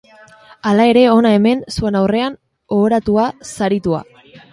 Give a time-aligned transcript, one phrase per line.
[0.69, 2.39] Hala ere, hona hemen, zuen aurrean,
[2.79, 4.01] ohoratua, saritua.